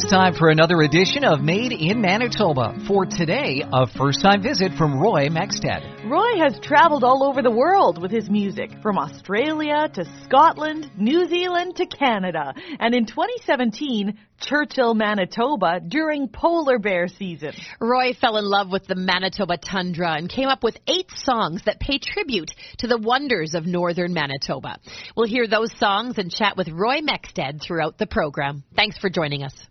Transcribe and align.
It's 0.00 0.08
time 0.08 0.34
for 0.34 0.48
another 0.48 0.80
edition 0.82 1.24
of 1.24 1.40
Made 1.40 1.72
in 1.72 2.00
Manitoba. 2.00 2.72
For 2.86 3.04
today, 3.04 3.64
a 3.72 3.84
first 3.84 4.22
time 4.22 4.40
visit 4.40 4.74
from 4.78 4.96
Roy 4.96 5.28
Mexted. 5.28 6.08
Roy 6.08 6.38
has 6.40 6.60
traveled 6.60 7.02
all 7.02 7.24
over 7.24 7.42
the 7.42 7.50
world 7.50 8.00
with 8.00 8.12
his 8.12 8.30
music, 8.30 8.70
from 8.80 8.96
Australia 8.96 9.88
to 9.94 10.04
Scotland, 10.22 10.88
New 10.96 11.26
Zealand 11.26 11.74
to 11.78 11.86
Canada. 11.86 12.54
And 12.78 12.94
in 12.94 13.06
2017, 13.06 14.16
Churchill, 14.38 14.94
Manitoba 14.94 15.80
during 15.80 16.28
polar 16.28 16.78
bear 16.78 17.08
season. 17.08 17.54
Roy 17.80 18.12
fell 18.12 18.36
in 18.36 18.44
love 18.44 18.70
with 18.70 18.86
the 18.86 18.94
Manitoba 18.94 19.56
tundra 19.56 20.12
and 20.12 20.30
came 20.30 20.48
up 20.48 20.62
with 20.62 20.78
eight 20.86 21.10
songs 21.10 21.62
that 21.66 21.80
pay 21.80 21.98
tribute 21.98 22.52
to 22.78 22.86
the 22.86 22.98
wonders 22.98 23.54
of 23.54 23.66
northern 23.66 24.14
Manitoba. 24.14 24.78
We'll 25.16 25.26
hear 25.26 25.48
those 25.48 25.76
songs 25.76 26.18
and 26.18 26.30
chat 26.30 26.56
with 26.56 26.68
Roy 26.68 27.00
Mexted 27.00 27.60
throughout 27.60 27.98
the 27.98 28.06
program. 28.06 28.62
Thanks 28.76 28.96
for 28.96 29.10
joining 29.10 29.42
us. 29.42 29.66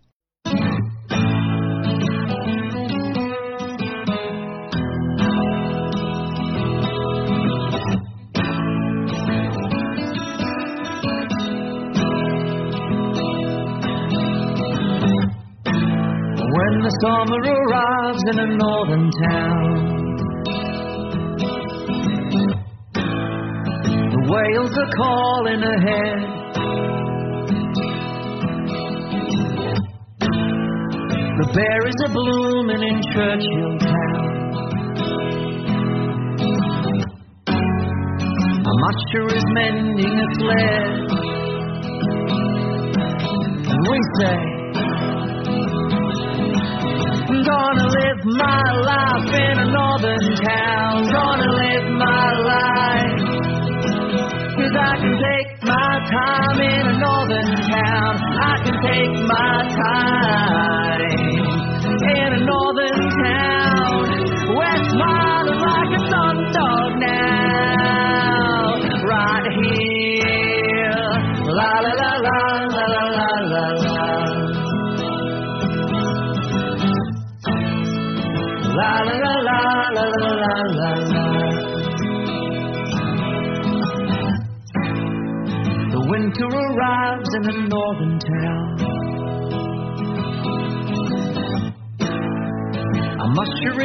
Summer 17.01 17.41
arrives 17.41 18.23
in 18.31 18.39
a 18.39 18.57
northern 18.57 19.11
town, 19.11 19.69
the 24.13 24.21
whales 24.31 24.77
are 24.77 24.91
calling 24.95 25.61
ahead. 25.61 26.19
The 31.39 31.47
berries 31.53 31.99
are 32.03 32.13
blooming 32.13 32.81
in 32.81 33.01
Churchill 33.13 33.77
town. 33.77 34.25
A 38.65 38.73
musher 38.83 39.27
is 39.35 39.45
mending 39.53 40.19
a 40.19 40.27
sled, 40.39 41.11
and 43.69 43.87
we 43.87 43.99
say. 44.19 44.46
Gonna 47.47 47.87
live 47.87 48.21
my 48.25 48.63
life 48.91 49.29
in 49.33 49.55
a 49.59 49.67
northern 49.71 50.35
town. 50.35 51.09
Gonna 51.09 51.51
live 51.63 51.87
my 51.95 52.27
life. 52.51 53.19
Cause 54.57 54.75
I 54.75 54.93
can 55.01 55.15
take 55.15 55.63
my 55.63 55.91
time 56.11 56.59
in 56.59 56.87
a 56.87 56.99
northern 56.99 57.51
town. 57.71 58.11
I 58.51 58.55
can 58.63 58.77
take 58.83 59.13
my 59.27 59.55
time 59.79 60.46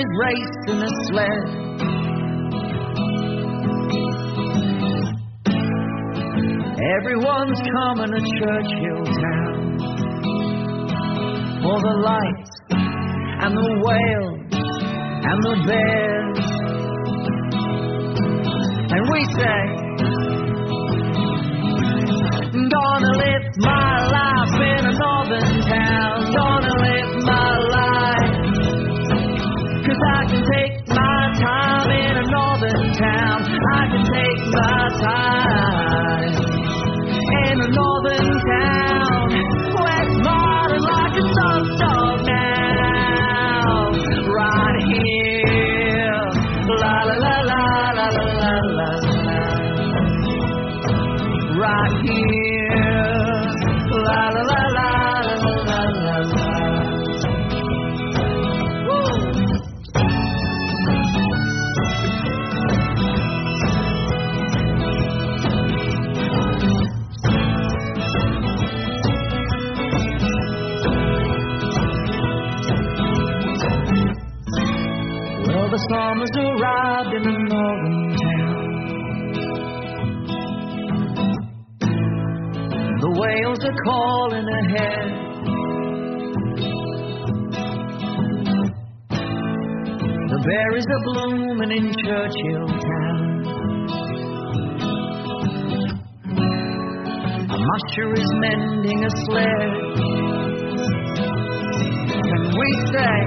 is 0.03 0.09
racing 0.19 0.83
a 0.83 0.91
sled. 1.07 1.45
Everyone's 6.99 7.61
coming 7.77 8.11
to 8.11 8.21
Churchill 8.39 9.05
Town 9.23 9.55
for 11.63 11.79
the 11.87 11.95
lights 12.03 12.53
and 12.71 13.53
the 13.57 13.69
whales 13.87 14.41
and 15.29 15.39
the 15.47 15.57
bears. 15.69 16.47
And 18.91 19.03
we 19.13 19.21
say, 19.39 19.61
Gonna 22.71 23.13
live 23.19 23.45
my 23.59 23.92
a 99.05 99.11
sled. 99.25 99.71
Can 102.23 102.43
we 102.59 102.69
say? 102.93 103.19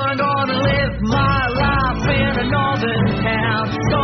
I'm 0.00 0.16
gonna 0.16 0.58
live 0.62 0.94
my 1.02 1.48
life 1.48 2.08
in 2.08 2.32
a 2.38 2.48
northern 2.48 3.06
town. 3.22 3.97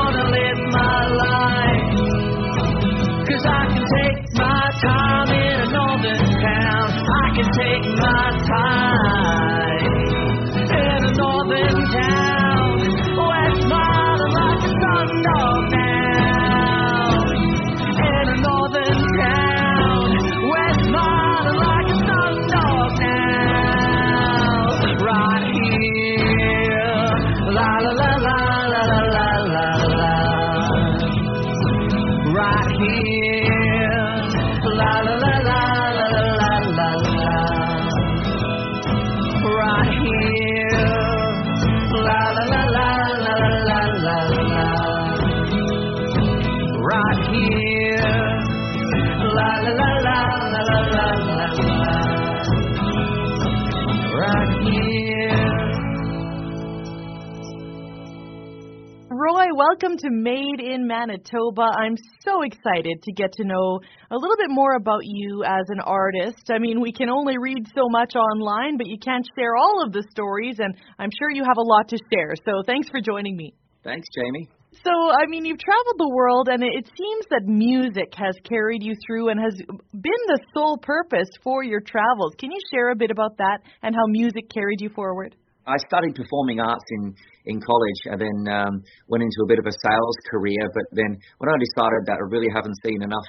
Roy, 59.11 59.46
welcome 59.56 59.96
to 59.96 60.11
Made 60.11 60.61
in 60.61 60.87
Manitoba. 60.87 61.62
I'm 61.62 61.96
so 62.20 62.43
excited 62.43 63.02
to 63.02 63.12
get 63.12 63.32
to 63.32 63.44
know 63.44 63.81
a 64.11 64.16
little 64.16 64.37
bit 64.37 64.50
more 64.50 64.75
about 64.75 65.00
you 65.05 65.44
as 65.44 65.64
an 65.69 65.81
artist. 65.81 66.50
I 66.50 66.58
mean, 66.58 66.82
we 66.82 66.93
can 66.93 67.08
only 67.08 67.38
read 67.38 67.66
so 67.75 67.88
much 67.88 68.16
online, 68.16 68.76
but 68.76 68.87
you 68.87 68.99
can't 68.99 69.26
share 69.34 69.56
all 69.56 69.82
of 69.82 69.93
the 69.93 70.05
stories, 70.11 70.56
and 70.58 70.75
I'm 70.99 71.11
sure 71.19 71.31
you 71.31 71.43
have 71.44 71.56
a 71.56 71.62
lot 71.62 71.88
to 71.88 71.99
share. 72.12 72.34
So 72.44 72.62
thanks 72.66 72.90
for 72.90 73.00
joining 73.00 73.34
me. 73.34 73.55
Thanks, 73.82 74.06
Jamie. 74.14 74.49
So, 74.84 74.92
I 74.92 75.25
mean, 75.26 75.46
you've 75.46 75.58
traveled 75.58 75.96
the 75.96 76.12
world, 76.12 76.48
and 76.52 76.62
it 76.62 76.84
seems 76.84 77.25
that 77.31 77.48
music 77.48 78.12
has 78.20 78.36
carried 78.44 78.82
you 78.82 78.92
through 79.06 79.31
and 79.31 79.40
has 79.40 79.56
been 79.56 80.22
the 80.28 80.38
sole 80.52 80.76
purpose 80.76 81.28
for 81.42 81.64
your 81.64 81.81
travels. 81.81 82.36
Can 82.38 82.52
you 82.52 82.60
share 82.70 82.90
a 82.90 82.94
bit 82.94 83.10
about 83.10 83.38
that 83.38 83.64
and 83.82 83.94
how 83.94 84.04
music 84.08 84.44
carried 84.52 84.81
you 84.81 84.90
forward? 84.90 85.36
I 85.66 85.76
studied 85.88 86.14
performing 86.14 86.60
arts 86.60 86.84
in 87.00 87.14
in 87.46 87.60
college, 87.60 88.00
and 88.12 88.20
then 88.20 88.52
um, 88.52 88.82
went 89.08 89.22
into 89.22 89.40
a 89.44 89.48
bit 89.48 89.58
of 89.58 89.64
a 89.64 89.72
sales 89.72 90.16
career. 90.31 90.60
But 90.75 90.84
then, 90.92 91.16
when 91.38 91.48
I 91.48 91.56
decided 91.56 92.04
that 92.04 92.20
I 92.20 92.25
really 92.28 92.52
haven't 92.52 92.76
seen 92.84 93.00
enough 93.00 93.28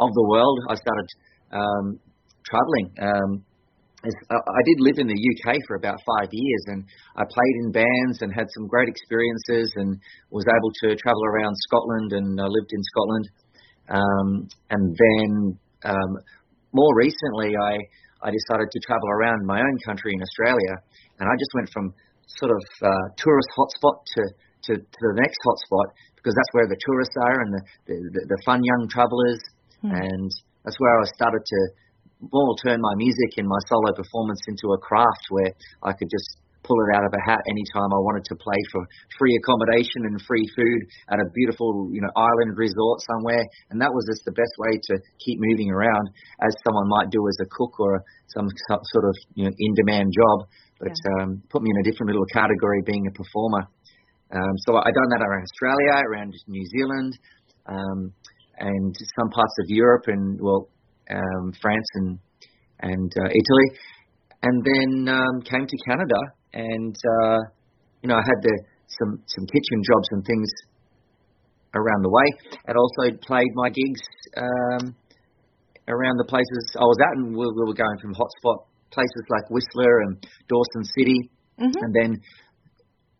of 0.00 0.08
the 0.08 0.26
world, 0.28 0.58
I 0.70 0.74
started 0.74 1.08
um, 1.52 2.00
traveling. 2.48 2.88
Um, 2.96 3.44
I 4.04 4.62
did 4.68 4.78
live 4.80 4.98
in 4.98 5.08
the 5.08 5.16
UK 5.16 5.56
for 5.66 5.76
about 5.76 5.96
five 6.04 6.28
years, 6.32 6.62
and 6.66 6.84
I 7.16 7.24
played 7.24 7.56
in 7.64 7.72
bands 7.72 8.20
and 8.20 8.32
had 8.32 8.48
some 8.52 8.68
great 8.68 8.88
experiences, 8.88 9.72
and 9.76 9.96
was 10.30 10.44
able 10.44 10.72
to 10.84 10.96
travel 11.00 11.24
around 11.24 11.54
Scotland 11.68 12.12
and 12.12 12.40
I 12.40 12.44
lived 12.44 12.72
in 12.72 12.82
Scotland. 12.92 13.26
Um, 13.88 14.28
and 14.70 14.84
then 14.96 15.58
um, 15.84 16.12
more 16.72 16.92
recently, 16.96 17.56
I 17.56 17.74
I 18.24 18.32
decided 18.32 18.68
to 18.72 18.80
travel 18.84 19.08
around 19.08 19.44
my 19.44 19.60
own 19.60 19.76
country 19.84 20.12
in 20.12 20.20
Australia, 20.20 20.74
and 21.20 21.28
I 21.28 21.34
just 21.36 21.52
went 21.54 21.68
from 21.72 21.92
sort 22.40 22.52
of 22.52 22.62
uh, 22.80 23.06
tourist 23.16 23.48
hotspot 23.56 24.00
to, 24.00 24.22
to 24.68 24.72
to 24.80 25.00
the 25.12 25.20
next 25.20 25.36
hotspot 25.44 25.92
because 26.16 26.32
that's 26.32 26.52
where 26.52 26.68
the 26.68 26.80
tourists 26.88 27.16
are 27.20 27.40
and 27.40 27.50
the 27.52 27.62
the, 27.88 28.20
the 28.28 28.38
fun 28.44 28.60
young 28.64 28.88
travellers, 28.88 29.40
mm. 29.84 29.92
and 29.92 30.30
that's 30.64 30.80
where 30.80 31.00
I 31.00 31.04
started 31.16 31.44
to 31.44 31.60
more 32.32 32.56
turn 32.64 32.80
my 32.80 32.94
music 32.96 33.36
and 33.36 33.48
my 33.48 33.58
solo 33.68 33.92
performance 33.92 34.40
into 34.48 34.72
a 34.72 34.78
craft 34.78 35.24
where 35.30 35.52
I 35.82 35.92
could 35.92 36.08
just 36.10 36.40
pull 36.64 36.80
it 36.88 36.96
out 36.96 37.04
of 37.04 37.12
a 37.12 37.22
hat 37.22 37.44
anytime 37.44 37.92
I 37.92 38.00
wanted 38.00 38.24
to 38.32 38.36
play 38.40 38.56
for 38.72 38.80
free 39.20 39.36
accommodation 39.36 40.08
and 40.08 40.16
free 40.24 40.48
food 40.56 40.80
at 41.12 41.20
a 41.20 41.28
beautiful, 41.36 41.92
you 41.92 42.00
know, 42.00 42.08
island 42.16 42.56
resort 42.56 43.04
somewhere. 43.04 43.44
And 43.70 43.78
that 43.84 43.92
was 43.92 44.08
just 44.08 44.24
the 44.24 44.32
best 44.32 44.56
way 44.58 44.80
to 44.80 44.94
keep 45.20 45.38
moving 45.38 45.70
around 45.70 46.08
as 46.40 46.56
someone 46.64 46.88
might 46.88 47.12
do 47.12 47.20
as 47.28 47.36
a 47.44 47.48
cook 47.52 47.78
or 47.78 48.02
some 48.32 48.48
sort 48.96 49.04
of, 49.04 49.14
you 49.36 49.44
know, 49.44 49.52
in-demand 49.52 50.08
job. 50.10 50.48
But 50.80 50.96
yeah. 50.96 51.22
um, 51.22 51.44
put 51.52 51.62
me 51.62 51.70
in 51.70 51.78
a 51.84 51.86
different 51.86 52.10
little 52.10 52.26
category 52.32 52.82
being 52.82 53.06
a 53.06 53.12
performer. 53.12 53.68
Um, 54.32 54.54
so 54.66 54.74
I 54.80 54.90
done 54.90 55.10
that 55.14 55.22
around 55.22 55.44
Australia, 55.44 55.94
around 56.10 56.32
New 56.48 56.64
Zealand, 56.66 57.12
um, 57.68 58.12
and 58.58 58.94
some 59.20 59.30
parts 59.30 59.54
of 59.60 59.66
Europe 59.68 60.04
and 60.08 60.40
well, 60.40 60.68
um, 61.10 61.52
France 61.60 61.88
and 61.94 62.18
and 62.80 63.12
uh, 63.16 63.28
Italy, 63.30 63.68
and 64.42 64.56
then 64.64 65.14
um, 65.14 65.40
came 65.42 65.66
to 65.66 65.76
Canada, 65.88 66.20
and 66.52 66.96
uh, 66.96 67.38
you 68.02 68.08
know 68.08 68.16
I 68.16 68.24
had 68.24 68.40
the, 68.42 68.54
some 68.88 69.22
some 69.26 69.46
kitchen 69.46 69.78
jobs 69.84 70.08
and 70.12 70.24
things 70.24 70.50
around 71.74 72.02
the 72.02 72.10
way, 72.10 72.28
and 72.66 72.76
also 72.76 73.16
played 73.22 73.50
my 73.54 73.68
gigs 73.70 74.02
um, 74.36 74.94
around 75.88 76.16
the 76.18 76.28
places 76.28 76.62
I 76.76 76.84
was 76.84 76.98
at, 77.02 77.12
and 77.18 77.36
we, 77.36 77.44
we 77.44 77.62
were 77.66 77.74
going 77.74 77.98
from 78.00 78.14
hotspot 78.14 78.66
places 78.90 79.24
like 79.28 79.50
Whistler 79.50 80.06
and 80.06 80.22
Dawson 80.48 80.84
City, 80.96 81.30
mm-hmm. 81.58 81.74
and 81.74 81.92
then 81.94 82.10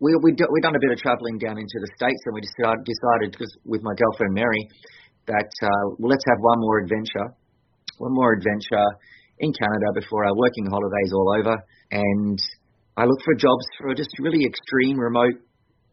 we 0.01 0.15
we 0.23 0.33
do, 0.33 0.47
we 0.51 0.61
done 0.61 0.77
a 0.77 0.83
bit 0.83 0.91
of 0.91 0.99
travelling 0.99 1.39
down 1.39 1.59
into 1.59 1.79
the 1.81 1.91
states, 1.97 2.21
and 2.27 2.35
we 2.35 2.43
decided 2.43 2.85
decided 2.85 3.33
because 3.33 3.53
with 3.65 3.83
my 3.83 3.95
girlfriend 3.97 4.35
Mary 4.35 4.69
that 5.27 5.51
uh, 5.63 5.85
well 5.99 6.11
let's 6.11 6.25
have 6.29 6.39
one 6.41 6.61
more 6.61 6.79
adventure 6.85 7.33
one 7.99 8.15
more 8.15 8.33
adventure 8.33 8.87
in 9.39 9.53
Canada 9.53 9.93
before 9.95 10.25
our 10.25 10.37
working 10.37 10.67
holidays 10.67 11.13
all 11.13 11.35
over. 11.39 11.57
And 11.91 12.39
I 12.97 13.05
look 13.05 13.21
for 13.25 13.35
jobs 13.35 13.67
for 13.79 13.95
just 13.95 14.11
really 14.19 14.45
extreme, 14.45 14.99
remote 14.99 15.43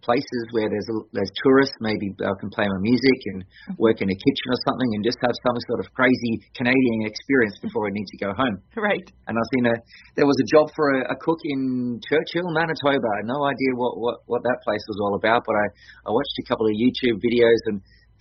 places 0.01 0.41
where 0.51 0.69
there's 0.69 0.89
a, 0.89 0.97
there's 1.13 1.29
tourists. 1.41 1.77
Maybe 1.79 2.13
I 2.21 2.33
can 2.41 2.49
play 2.49 2.65
my 2.65 2.81
music 2.81 3.19
and 3.33 3.45
work 3.77 4.01
in 4.01 4.09
a 4.09 4.17
kitchen 4.17 4.47
or 4.49 4.59
something, 4.65 4.89
and 4.97 5.05
just 5.05 5.17
have 5.21 5.33
some 5.45 5.57
sort 5.69 5.79
of 5.85 5.87
crazy 5.93 6.41
Canadian 6.57 7.05
experience 7.05 7.57
before 7.61 7.87
I 7.87 7.93
need 7.93 8.09
to 8.09 8.17
go 8.17 8.33
home. 8.33 8.59
Right. 8.81 9.05
And 9.29 9.37
I've 9.37 9.51
seen 9.53 9.65
a 9.69 9.75
there 10.17 10.25
was 10.25 10.35
a 10.41 10.47
job 10.49 10.73
for 10.75 10.89
a, 10.97 11.13
a 11.13 11.15
cook 11.21 11.37
in 11.45 12.01
Churchill, 12.09 12.49
Manitoba. 12.49 13.13
No 13.29 13.45
idea 13.45 13.77
what 13.77 13.93
what 14.01 14.25
what 14.25 14.41
that 14.41 14.57
place 14.65 14.81
was 14.89 14.97
all 15.05 15.15
about, 15.15 15.45
but 15.45 15.53
I 15.53 15.65
I 16.07 16.11
watched 16.11 16.33
a 16.41 16.45
couple 16.49 16.65
of 16.65 16.73
YouTube 16.73 17.21
videos 17.21 17.61
and 17.69 17.77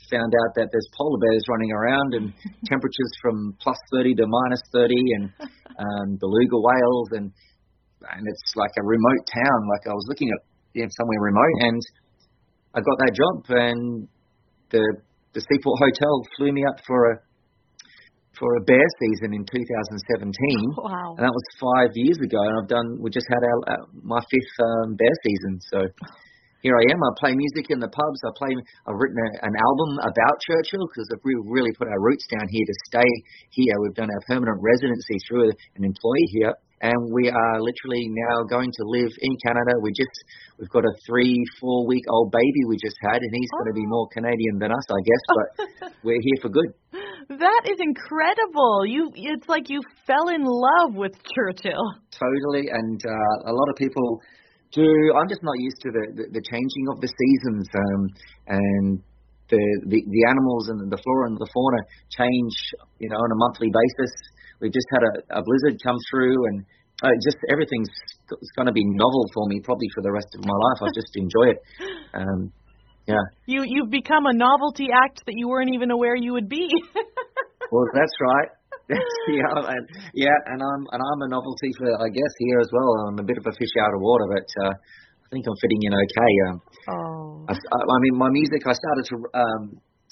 found 0.08 0.32
out 0.32 0.55
that 0.56 0.69
there's 0.73 0.88
polar 0.97 1.19
bears 1.19 1.44
running 1.49 1.73
around 1.73 2.14
and 2.14 2.32
temperatures 2.70 3.12
from 3.20 3.56
plus 3.61 3.79
30 3.93 4.14
to 4.17 4.25
minus 4.26 4.62
30 4.73 4.94
and 4.97 5.25
um, 5.82 6.17
beluga 6.17 6.56
whales 6.56 7.08
and 7.12 7.32
and 8.00 8.25
it's 8.25 8.56
like 8.56 8.73
a 8.81 8.82
remote 8.82 9.25
town. 9.29 9.61
Like 9.69 9.85
I 9.85 9.93
was 9.93 10.06
looking 10.08 10.32
at 10.32 10.41
you 10.73 10.82
know, 10.82 10.88
somewhere 10.97 11.20
remote 11.20 11.56
and 11.69 11.82
I 12.73 12.81
got 12.81 12.97
that 12.97 13.12
job 13.12 13.44
and 13.52 14.08
the 14.70 14.82
the 15.32 15.41
Seaport 15.41 15.79
Hotel 15.79 16.14
flew 16.37 16.52
me 16.52 16.64
up 16.67 16.81
for 16.87 17.12
a 17.12 17.14
for 18.41 18.56
a 18.56 18.62
bear 18.64 18.87
season 18.99 19.35
in 19.35 19.44
2017. 19.44 20.32
Wow. 20.81 21.14
And 21.19 21.23
that 21.23 21.35
was 21.35 21.47
five 21.61 21.93
years 21.94 22.17
ago, 22.19 22.41
and 22.41 22.55
I've 22.56 22.69
done. 22.69 22.97
We 22.99 23.11
just 23.11 23.29
had 23.29 23.43
our, 23.44 23.58
our 23.69 23.85
my 23.93 24.19
fifth 24.19 24.56
um, 24.64 24.97
bear 24.97 25.14
season, 25.23 25.61
so 25.69 25.79
here 26.61 26.77
I 26.77 26.85
am. 26.93 27.01
I 27.01 27.11
play 27.17 27.33
music 27.33 27.73
in 27.73 27.81
the 27.81 27.89
pubs. 27.89 28.21
I 28.21 28.31
play. 28.37 28.53
I've 28.85 29.01
written 29.01 29.17
a, 29.17 29.29
an 29.49 29.55
album 29.57 29.91
about 30.05 30.37
Churchill 30.45 30.85
because 30.93 31.09
we 31.25 31.33
really 31.49 31.73
put 31.73 31.89
our 31.89 32.01
roots 32.01 32.29
down 32.29 32.45
here 32.53 32.67
to 32.69 32.77
stay 32.85 33.11
here. 33.49 33.75
We've 33.81 33.97
done 33.97 34.12
our 34.12 34.25
permanent 34.29 34.61
residency 34.61 35.17
through 35.25 35.57
an 35.77 35.83
employee 35.89 36.29
here, 36.37 36.53
and 36.85 37.01
we 37.17 37.33
are 37.33 37.57
literally 37.65 38.12
now 38.12 38.45
going 38.45 38.69
to 38.69 38.83
live 38.93 39.12
in 39.25 39.33
Canada. 39.41 39.73
We 39.81 39.93
just 39.97 40.12
we've 40.61 40.69
got 40.69 40.85
a 40.85 40.93
three, 41.09 41.41
four 41.61 41.87
week 41.89 42.05
old 42.12 42.31
baby 42.31 42.69
we 42.69 42.77
just 42.77 42.97
had, 43.09 43.25
and 43.25 43.33
he's 43.33 43.51
oh. 43.57 43.65
going 43.65 43.73
to 43.73 43.79
be 43.81 43.89
more 43.89 44.09
Canadian 44.12 44.61
than 44.61 44.73
us, 44.73 44.85
I 44.93 45.01
guess. 45.01 45.25
But 45.33 45.93
we're 46.05 46.21
here 46.21 46.39
for 46.45 46.53
good. 46.53 46.77
That 47.41 47.62
is 47.73 47.79
incredible. 47.81 48.85
You, 48.85 49.12
it's 49.15 49.49
like 49.49 49.71
you 49.71 49.81
fell 50.05 50.29
in 50.29 50.43
love 50.43 50.95
with 50.95 51.12
Churchill. 51.33 51.88
Totally, 52.11 52.69
and 52.69 53.00
uh, 53.00 53.49
a 53.49 53.52
lot 53.52 53.69
of 53.71 53.76
people 53.76 54.21
I'm 54.79 55.29
just 55.29 55.43
not 55.43 55.59
used 55.59 55.83
to 55.83 55.91
the, 55.91 56.05
the, 56.15 56.25
the 56.39 56.43
changing 56.47 56.87
of 56.95 57.00
the 57.03 57.11
seasons 57.11 57.67
um, 57.75 58.03
and 58.47 59.03
the, 59.50 59.62
the 59.91 59.99
the 60.07 60.23
animals 60.31 60.71
and 60.71 60.87
the 60.87 61.00
flora 61.03 61.27
and 61.27 61.37
the 61.37 61.50
fauna 61.50 61.83
change, 62.15 62.55
you 63.03 63.11
know, 63.11 63.19
on 63.19 63.31
a 63.35 63.39
monthly 63.39 63.67
basis. 63.67 64.12
We've 64.62 64.73
just 64.73 64.87
had 64.95 65.03
a, 65.03 65.12
a 65.39 65.43
blizzard 65.43 65.83
come 65.83 65.99
through, 66.11 66.39
and 66.47 66.57
uh, 67.03 67.11
just 67.25 67.37
everything's 67.50 67.91
going 68.55 68.71
to 68.71 68.73
be 68.73 68.87
novel 68.87 69.27
for 69.35 69.50
me 69.50 69.59
probably 69.59 69.91
for 69.95 70.03
the 70.03 70.12
rest 70.12 70.31
of 70.39 70.47
my 70.47 70.55
life. 70.55 70.87
I 70.87 70.91
just 70.95 71.11
enjoy 71.19 71.50
it. 71.50 71.61
Um, 72.15 72.53
yeah. 73.07 73.25
You 73.47 73.65
you've 73.67 73.91
become 73.91 74.27
a 74.27 74.35
novelty 74.35 74.89
act 74.95 75.27
that 75.27 75.35
you 75.35 75.49
weren't 75.49 75.75
even 75.75 75.91
aware 75.91 76.15
you 76.15 76.33
would 76.35 76.49
be. 76.49 76.71
well, 77.73 77.87
that's 77.93 78.15
right. 78.21 78.49
yeah, 79.30 79.70
and, 79.70 79.85
yeah, 80.14 80.38
and 80.50 80.59
I'm 80.59 80.82
and 80.90 81.00
I'm 81.00 81.20
a 81.23 81.28
novelty 81.30 81.70
for 81.78 81.87
I 81.94 82.09
guess 82.11 82.32
here 82.38 82.59
as 82.59 82.70
well. 82.75 82.90
I'm 83.06 83.18
a 83.18 83.26
bit 83.26 83.38
of 83.38 83.47
a 83.47 83.54
fish 83.54 83.75
out 83.78 83.94
of 83.94 84.00
water, 84.02 84.26
but 84.26 84.49
uh, 84.66 84.75
I 84.75 85.28
think 85.30 85.47
I'm 85.47 85.59
fitting 85.62 85.82
in 85.87 85.92
okay. 85.94 86.32
Um, 86.50 86.56
oh. 86.90 87.47
I, 87.47 87.54
I 87.54 87.97
mean, 88.02 88.18
my 88.18 88.30
music. 88.30 88.66
I 88.66 88.75
started 88.75 89.04
to 89.14 89.16
um, 89.38 89.62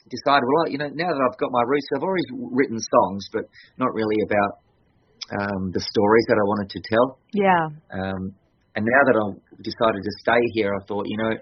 decide. 0.07 0.43
Well, 0.47 0.71
you 0.71 0.79
know, 0.79 0.91
now 0.95 1.11
that 1.11 1.23
I've 1.27 1.39
got 1.43 1.51
my 1.51 1.65
roots, 1.67 1.91
I've 1.97 2.07
always 2.07 2.29
written 2.55 2.79
songs, 2.79 3.27
but 3.33 3.45
not 3.83 3.91
really 3.95 4.23
about 4.23 4.53
um, 5.35 5.75
the 5.75 5.83
stories 5.83 6.27
that 6.31 6.39
I 6.39 6.45
wanted 6.47 6.71
to 6.71 6.81
tell. 6.87 7.07
Yeah. 7.35 7.65
Um, 7.91 8.23
and 8.79 8.87
now 8.87 9.03
that 9.11 9.17
I've 9.19 9.39
decided 9.59 10.07
to 10.07 10.13
stay 10.23 10.43
here, 10.55 10.71
I 10.71 10.81
thought, 10.87 11.05
you 11.11 11.19
know, 11.19 11.35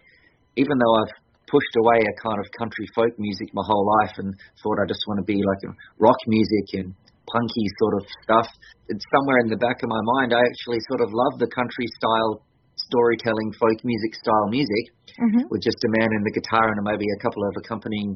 even 0.57 0.73
though 0.81 0.95
I've 1.05 1.15
pushed 1.47 1.75
away 1.79 2.01
a 2.03 2.15
kind 2.23 2.41
of 2.41 2.47
country 2.59 2.87
folk 2.95 3.15
music 3.19 3.49
my 3.55 3.63
whole 3.67 3.87
life 4.01 4.15
and 4.19 4.35
thought 4.63 4.83
I 4.83 4.87
just 4.89 5.05
want 5.07 5.21
to 5.21 5.27
be 5.27 5.39
like 5.39 5.63
rock 5.99 6.19
music 6.27 6.67
and 6.81 6.95
punky 7.31 7.67
sort 7.79 7.95
of 8.01 8.05
stuff. 8.23 8.49
It's 8.89 9.05
somewhere 9.15 9.43
in 9.43 9.49
the 9.51 9.61
back 9.61 9.83
of 9.83 9.89
my 9.89 10.03
mind. 10.19 10.35
I 10.35 10.41
actually 10.41 10.81
sort 10.91 11.03
of 11.03 11.11
love 11.11 11.39
the 11.39 11.51
country 11.51 11.87
style 11.99 12.47
storytelling, 12.77 13.51
folk 13.59 13.79
music 13.83 14.15
style 14.15 14.49
music, 14.49 14.85
mm-hmm. 15.19 15.45
with 15.51 15.63
just 15.65 15.81
a 15.83 15.91
man 15.99 16.11
and 16.13 16.23
the 16.23 16.35
guitar 16.35 16.71
and 16.71 16.79
maybe 16.85 17.09
a 17.09 17.21
couple 17.25 17.43
of 17.43 17.55
accompanying 17.59 18.15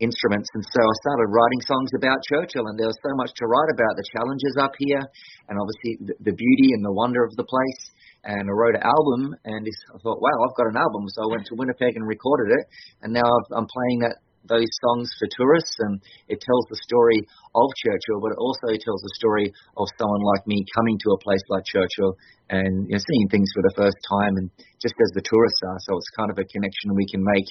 instruments. 0.00 0.48
And 0.56 0.64
so 0.64 0.80
I 0.80 0.94
started 1.04 1.28
writing 1.28 1.62
songs 1.64 1.90
about 1.96 2.18
Churchill, 2.28 2.66
and 2.68 2.76
there 2.76 2.88
was 2.88 3.00
so 3.04 3.12
much 3.16 3.32
to 3.36 3.44
write 3.46 3.70
about 3.72 3.94
the 3.96 4.06
challenges 4.16 4.54
up 4.60 4.72
here, 4.80 5.02
and 5.48 5.54
obviously 5.60 5.92
the, 6.08 6.14
the 6.32 6.36
beauty 6.36 6.68
and 6.74 6.84
the 6.84 6.92
wonder 6.92 7.22
of 7.24 7.36
the 7.36 7.44
place. 7.44 7.82
And 8.24 8.48
I 8.48 8.52
wrote 8.52 8.76
an 8.76 8.84
album, 8.84 9.32
and 9.44 9.64
I 9.64 9.96
thought, 10.04 10.20
wow, 10.20 10.36
I've 10.44 10.56
got 10.56 10.68
an 10.68 10.76
album. 10.76 11.08
So 11.16 11.24
I 11.24 11.28
went 11.32 11.48
to 11.48 11.56
Winnipeg 11.56 11.96
and 11.96 12.04
recorded 12.04 12.52
it, 12.52 12.64
and 13.00 13.12
now 13.12 13.24
I've, 13.24 13.48
I'm 13.56 13.68
playing 13.68 14.04
that 14.04 14.20
those 14.44 14.68
songs 14.80 15.10
for 15.18 15.28
tourists, 15.36 15.76
and 15.80 16.00
it 16.28 16.40
tells 16.40 16.64
the 16.68 16.80
story 16.86 17.20
of 17.54 17.68
Churchill, 17.84 18.20
but 18.20 18.32
it 18.32 18.40
also 18.40 18.72
tells 18.72 19.02
the 19.02 19.14
story 19.16 19.52
of 19.76 19.86
someone 19.98 20.22
like 20.22 20.46
me 20.46 20.64
coming 20.74 20.96
to 21.04 21.12
a 21.12 21.18
place 21.18 21.42
like 21.48 21.64
Churchill 21.64 22.16
and 22.48 22.88
you 22.88 22.96
know, 22.96 23.02
seeing 23.02 23.28
things 23.28 23.50
for 23.54 23.62
the 23.62 23.74
first 23.76 23.98
time, 24.08 24.36
and 24.36 24.50
just 24.80 24.94
as 24.96 25.10
the 25.14 25.22
tourists 25.22 25.60
are. 25.66 25.78
So 25.86 25.96
it's 25.96 26.10
kind 26.16 26.30
of 26.30 26.38
a 26.38 26.46
connection 26.48 26.94
we 26.94 27.06
can 27.06 27.22
make 27.22 27.48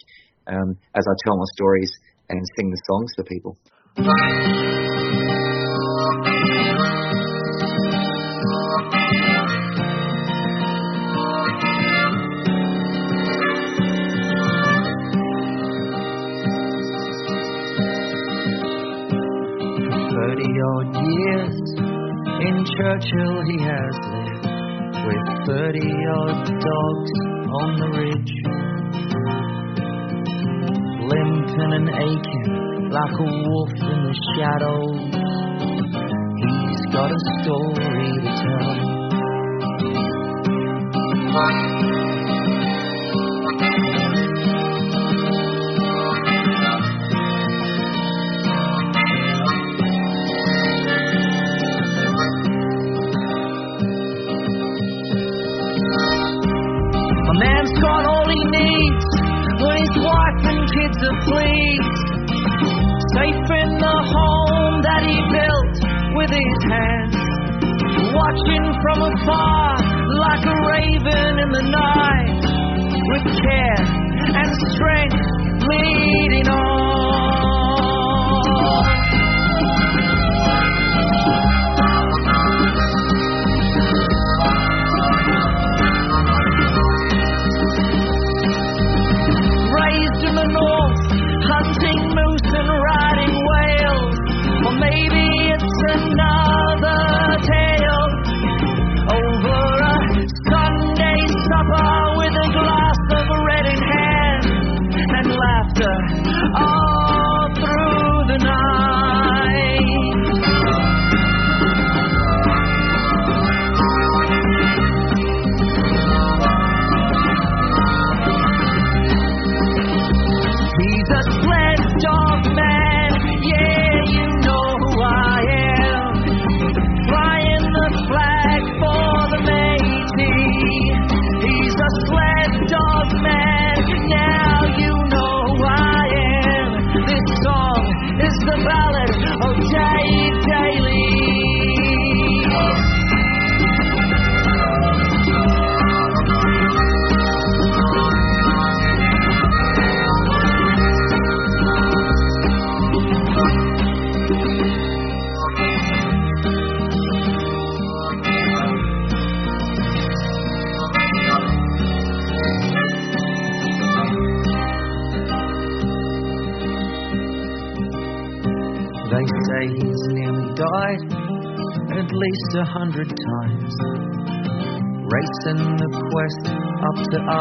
um, 0.48 0.78
as 0.96 1.06
I 1.06 1.14
tell 1.24 1.38
my 1.38 1.50
stories 1.54 1.92
and 2.30 2.42
sing 2.58 2.70
the 2.70 2.82
songs 2.88 3.12
for 3.16 3.24
people. 3.26 3.58
Odd 20.74 20.96
years 20.96 21.56
in 22.42 22.66
Churchill 22.66 23.44
he 23.46 23.58
has 23.62 23.94
lived 24.14 24.48
with 25.06 25.26
thirty 25.46 25.92
odd 26.18 26.46
dogs 26.48 27.14
on 27.62 27.70
the 27.80 27.90
ridge. 28.00 28.34
Limping 31.10 31.74
and 31.74 31.90
aching 31.90 32.90
like 32.90 33.14
a 33.14 33.30
wolf 33.48 33.70
in 33.70 34.00
the 34.08 34.16
shadows. 34.36 35.00
He's 36.42 36.84
got 36.94 37.10
a 37.12 37.20
story 37.44 38.10
to 38.24 38.32
tell. 38.44 38.90
His 66.38 66.62
hands. 66.70 67.16
Watching 68.14 68.66
from 68.82 69.00
afar 69.02 69.78
like 70.22 70.46
a 70.46 70.56
raven 70.70 71.34
in 71.40 71.50
the 71.50 71.66
night. 71.70 72.42
With 73.10 73.26
care 73.42 73.84
and 74.38 74.50
strength 74.76 75.22
leading 75.70 76.48
on. 76.48 76.69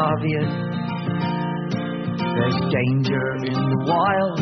Arviat. 0.09 0.49
There's 2.17 2.57
danger 2.73 3.25
in 3.45 3.53
the 3.53 3.79
wild, 3.85 4.41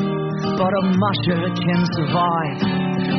but 0.56 0.72
a 0.72 0.84
musher 0.96 1.44
can 1.60 1.82
survive. 1.92 2.60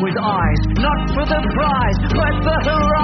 With 0.00 0.17
eyes 0.17 0.62
not 0.81 1.00
for 1.12 1.25
the 1.28 1.40
prize, 1.52 1.99
but 2.09 2.33
for 2.40 2.59
the 2.64 2.73
horizon. 2.73 2.98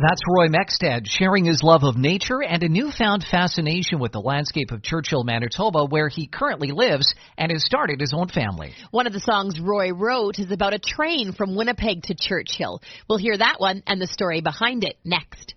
That's 0.00 0.22
Roy 0.28 0.46
Mexted 0.46 1.08
sharing 1.08 1.44
his 1.44 1.64
love 1.64 1.82
of 1.82 1.96
nature 1.96 2.40
and 2.40 2.62
a 2.62 2.68
newfound 2.68 3.24
fascination 3.28 3.98
with 3.98 4.12
the 4.12 4.20
landscape 4.20 4.70
of 4.70 4.80
Churchill, 4.80 5.24
Manitoba, 5.24 5.86
where 5.86 6.08
he 6.08 6.28
currently 6.28 6.70
lives 6.70 7.12
and 7.36 7.50
has 7.50 7.64
started 7.64 8.00
his 8.00 8.14
own 8.14 8.28
family. 8.28 8.74
One 8.92 9.08
of 9.08 9.12
the 9.12 9.18
songs 9.18 9.58
Roy 9.58 9.90
wrote 9.92 10.38
is 10.38 10.52
about 10.52 10.72
a 10.72 10.78
train 10.78 11.32
from 11.32 11.56
Winnipeg 11.56 12.04
to 12.04 12.14
Churchill. 12.14 12.80
We'll 13.08 13.18
hear 13.18 13.36
that 13.36 13.56
one 13.58 13.82
and 13.88 14.00
the 14.00 14.06
story 14.06 14.40
behind 14.40 14.84
it 14.84 14.98
next. 15.04 15.54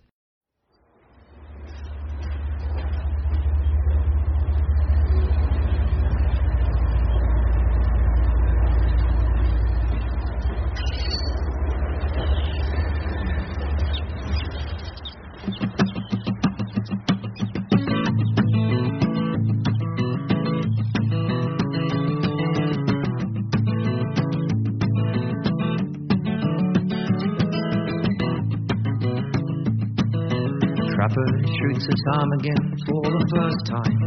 Trapper 31.01 31.34
shoots 31.58 31.81
a 31.89 31.96
ptarmigan 31.98 32.62
for 32.86 33.01
the 33.10 33.25
first 33.34 33.62
time. 33.65 33.98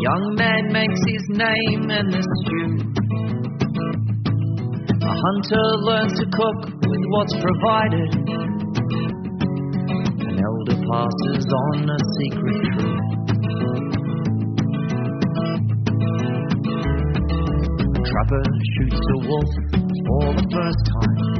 Young 0.00 0.24
man 0.40 0.72
makes 0.72 1.00
his 1.04 1.20
name 1.36 1.90
in 1.92 2.08
the 2.08 2.24
stew. 2.24 2.80
A 5.04 5.12
hunter 5.20 5.68
learns 5.84 6.16
to 6.16 6.24
cook 6.32 6.80
with 6.80 7.04
what's 7.12 7.36
provided. 7.44 8.08
An 10.32 10.40
elder 10.40 10.80
passes 10.88 11.44
on 11.44 11.92
a 11.92 11.98
secret 12.16 12.56
truth. 12.72 13.04
Trapper 18.00 18.44
shoots 18.80 19.04
a 19.12 19.18
wolf 19.28 19.52
for 20.08 20.24
the 20.40 20.46
first 20.56 20.80
time. 20.88 21.35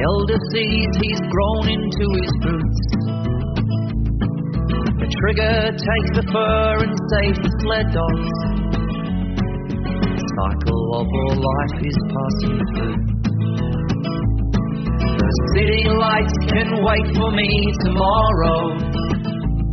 Elder 0.00 0.40
sees 0.52 0.88
he's 0.96 1.20
grown 1.28 1.68
into 1.68 2.06
his 2.16 2.32
boots. 2.40 2.80
The 4.96 5.08
trigger 5.12 5.76
takes 5.76 6.10
the 6.16 6.24
fur 6.32 6.72
and 6.88 6.94
saves 7.12 7.36
the 7.36 7.52
sled 7.60 7.92
dogs. 7.92 8.32
The 10.08 10.24
cycle 10.40 10.84
of 10.96 11.04
all 11.04 11.36
life 11.36 11.84
is 11.84 11.98
passing 12.16 12.56
through. 12.72 12.96
The 15.20 15.32
city 15.52 15.84
lights 15.92 16.36
can 16.48 16.80
wait 16.80 17.06
for 17.20 17.30
me 17.36 17.50
tomorrow. 17.84 18.80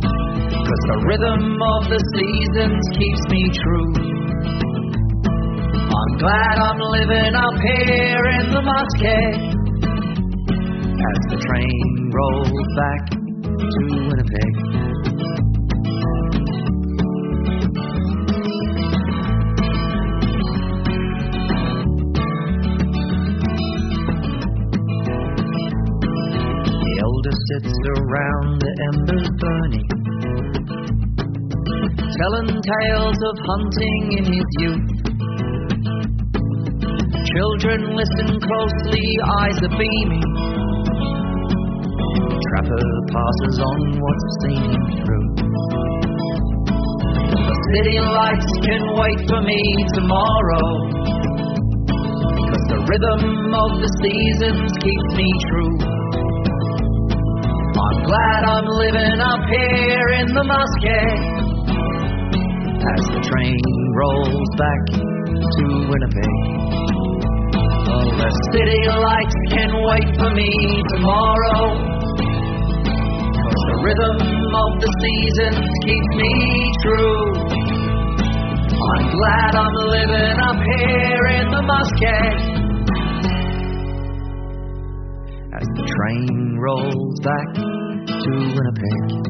Cause 0.04 0.84
the 0.92 1.00
rhythm 1.08 1.56
of 1.56 1.88
the 1.88 2.00
seasons 2.20 2.84
keeps 3.00 3.24
me 3.32 3.48
true. 3.48 3.92
I'm 5.88 6.12
glad 6.20 6.54
I'm 6.60 6.80
living 6.84 7.32
up 7.32 7.56
here 7.64 8.24
in 8.44 8.52
the 8.52 8.60
muskeg 8.60 9.57
as 11.08 11.20
the 11.30 11.38
train 11.40 12.10
rolls 12.12 12.68
back 12.76 13.02
to 13.08 13.82
Winnipeg. 14.08 14.52
The 26.84 26.94
elder 27.00 27.34
sits 27.48 27.72
around 27.96 28.60
the 28.60 28.72
embers 28.92 29.28
burning, 29.40 29.88
telling 32.20 32.50
tales 32.60 33.20
of 33.24 33.36
hunting 33.48 34.02
in 34.18 34.24
his 34.28 34.48
youth. 34.60 34.98
Children 37.32 37.80
listen 37.96 38.40
closely, 38.40 39.06
eyes 39.40 39.58
are 39.62 39.78
beaming. 39.78 40.27
Trapper 42.48 42.88
passes 43.12 43.60
on 43.60 44.00
what's 44.00 44.28
seen 44.40 44.72
him 44.72 45.04
through. 45.04 45.28
The 47.28 47.56
city 47.76 48.00
lights 48.00 48.52
can 48.64 48.82
wait 48.96 49.20
for 49.28 49.42
me 49.44 49.60
tomorrow. 49.92 50.66
Cause 52.48 52.64
the 52.72 52.80
rhythm 52.88 53.52
of 53.52 53.70
the 53.84 53.90
seasons 54.00 54.72
keeps 54.80 55.10
me 55.12 55.28
true. 55.44 55.76
I'm 57.76 58.00
glad 58.08 58.40
I'm 58.48 58.64
living 58.64 59.20
up 59.20 59.44
here 59.52 60.08
in 60.16 60.32
the 60.32 60.40
muskeg 60.48 61.20
as 62.80 63.04
the 63.12 63.20
train 63.28 63.60
rolls 63.92 64.48
back 64.56 64.82
to 64.96 65.64
Winnipeg. 65.84 66.36
Oh, 67.92 68.08
the 68.08 68.30
city 68.56 68.88
lights 68.88 69.36
can 69.52 69.68
wait 69.84 70.16
for 70.16 70.30
me 70.32 70.82
tomorrow. 70.96 71.97
Rhythm 73.82 74.18
of 74.54 74.80
the 74.80 74.90
seasons 75.00 75.68
keeps 75.84 76.10
me 76.16 76.32
true. 76.82 77.30
I'm 78.78 79.10
glad 79.10 79.54
I'm 79.54 79.74
living 79.74 80.38
up 80.42 80.60
here 80.62 81.26
in 81.38 81.46
the 81.50 81.62
muskeg. 81.62 82.34
As 85.54 85.66
the 85.76 85.84
train 85.94 86.58
rolls 86.58 87.20
back 87.20 87.54
to 87.54 88.30
Winnipeg. 88.30 89.27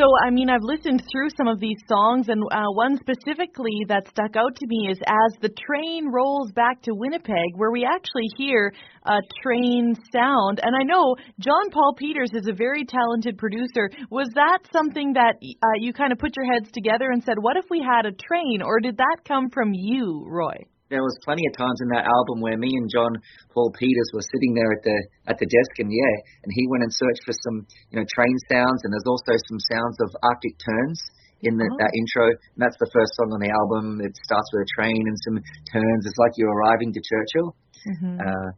So, 0.00 0.06
I 0.26 0.30
mean, 0.30 0.48
I've 0.48 0.62
listened 0.62 1.02
through 1.12 1.28
some 1.36 1.46
of 1.46 1.60
these 1.60 1.76
songs, 1.86 2.30
and 2.30 2.42
uh, 2.50 2.72
one 2.72 2.96
specifically 2.96 3.84
that 3.88 4.08
stuck 4.08 4.34
out 4.34 4.56
to 4.56 4.66
me 4.66 4.88
is 4.90 4.98
As 5.06 5.38
the 5.42 5.50
Train 5.50 6.08
Rolls 6.10 6.50
Back 6.52 6.80
to 6.84 6.94
Winnipeg, 6.94 7.52
where 7.56 7.70
we 7.70 7.84
actually 7.84 8.24
hear 8.38 8.72
a 9.04 9.18
train 9.42 9.94
sound. 10.10 10.60
And 10.62 10.74
I 10.74 10.84
know 10.84 11.16
John 11.38 11.68
Paul 11.70 11.92
Peters 11.98 12.30
is 12.32 12.48
a 12.48 12.54
very 12.54 12.86
talented 12.86 13.36
producer. 13.36 13.90
Was 14.08 14.30
that 14.36 14.60
something 14.72 15.12
that 15.12 15.34
uh, 15.36 15.66
you 15.78 15.92
kind 15.92 16.12
of 16.12 16.18
put 16.18 16.34
your 16.34 16.50
heads 16.50 16.70
together 16.72 17.10
and 17.10 17.22
said, 17.22 17.36
what 17.38 17.58
if 17.58 17.66
we 17.68 17.84
had 17.86 18.06
a 18.06 18.12
train, 18.12 18.62
or 18.64 18.80
did 18.80 18.96
that 18.96 19.18
come 19.28 19.50
from 19.52 19.72
you, 19.74 20.24
Roy? 20.26 20.64
There 20.90 21.06
was 21.06 21.14
plenty 21.22 21.46
of 21.46 21.54
times 21.54 21.78
in 21.80 21.88
that 21.94 22.04
album 22.04 22.42
where 22.42 22.58
me 22.58 22.74
and 22.74 22.90
John 22.90 23.14
Paul 23.54 23.70
Peters 23.78 24.10
were 24.12 24.26
sitting 24.26 24.58
there 24.58 24.74
at 24.74 24.82
the 24.82 24.98
at 25.30 25.38
the 25.38 25.46
desk 25.46 25.72
and 25.78 25.86
yeah, 25.86 26.14
and 26.42 26.50
he 26.50 26.66
went 26.66 26.82
and 26.82 26.92
searched 26.92 27.22
for 27.24 27.34
some 27.46 27.62
you 27.94 27.96
know 28.02 28.06
train 28.10 28.34
sounds 28.50 28.82
and 28.82 28.90
there's 28.90 29.06
also 29.06 29.38
some 29.46 29.60
sounds 29.70 29.96
of 30.02 30.10
Arctic 30.26 30.58
terns 30.58 30.98
in 31.42 31.56
the, 31.56 31.64
Oh. 31.64 31.76
that 31.80 31.92
intro. 31.96 32.26
And 32.28 32.60
that's 32.60 32.76
the 32.76 32.90
first 32.92 33.12
song 33.16 33.32
on 33.32 33.40
the 33.40 33.48
album. 33.48 34.00
It 34.04 34.12
starts 34.18 34.50
with 34.52 34.66
a 34.66 34.70
train 34.76 35.02
and 35.06 35.16
some 35.24 35.38
terns. 35.72 36.02
It's 36.04 36.20
like 36.20 36.34
you're 36.36 36.52
arriving 36.52 36.92
to 36.92 37.00
Churchill. 37.00 37.56
Mm-hmm. 37.86 38.20
Uh, 38.20 38.50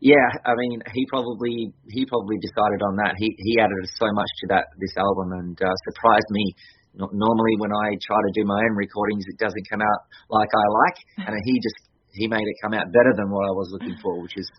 yeah, 0.00 0.28
I 0.46 0.54
mean, 0.54 0.78
he 0.94 1.02
probably 1.10 1.74
he 1.90 2.06
probably 2.06 2.38
decided 2.38 2.82
on 2.86 2.94
that. 3.02 3.18
He 3.18 3.34
he 3.38 3.58
added 3.58 3.82
so 3.98 4.06
much 4.14 4.30
to 4.42 4.54
that 4.54 4.70
this 4.78 4.94
album 4.94 5.32
and 5.42 5.58
uh, 5.58 5.74
surprised 5.90 6.30
me. 6.30 6.54
No- 6.94 7.10
Normally, 7.12 7.54
when 7.58 7.72
I 7.72 7.96
try 8.00 8.16
to 8.16 8.32
do 8.34 8.44
my 8.44 8.58
own 8.58 8.74
recordings, 8.76 9.24
it 9.28 9.38
doesn't 9.38 9.66
come 9.70 9.82
out 9.82 10.00
like 10.30 10.48
I 10.54 10.66
like, 10.86 10.98
and 11.28 11.36
he 11.44 11.54
just 11.60 11.88
he 12.12 12.26
made 12.26 12.42
it 12.42 12.56
come 12.62 12.74
out 12.74 12.86
better 12.92 13.12
than 13.14 13.30
what 13.30 13.44
I 13.46 13.52
was 13.52 13.68
looking 13.72 13.96
for, 14.02 14.20
which 14.20 14.36
is 14.36 14.50